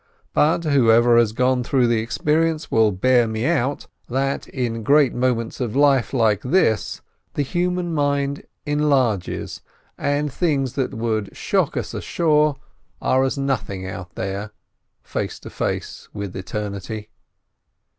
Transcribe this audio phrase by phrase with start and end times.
[0.33, 5.61] But, whoever has gone through the experience will bear me out that in great moments
[5.61, 7.01] of life like this
[7.35, 9.61] the human mind enlarges,
[9.99, 12.55] and things that would shock us ashore
[12.99, 14.49] are as nothing out there,
[15.03, 17.11] face to face with eternity.